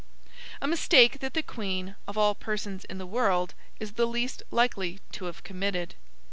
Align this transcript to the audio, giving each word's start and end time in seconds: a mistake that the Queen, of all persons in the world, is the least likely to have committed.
a 0.63 0.67
mistake 0.67 1.19
that 1.19 1.35
the 1.35 1.43
Queen, 1.43 1.95
of 2.07 2.17
all 2.17 2.33
persons 2.33 2.85
in 2.85 2.97
the 2.97 3.05
world, 3.05 3.53
is 3.79 3.91
the 3.91 4.07
least 4.07 4.41
likely 4.49 4.99
to 5.11 5.25
have 5.25 5.43
committed. 5.43 5.93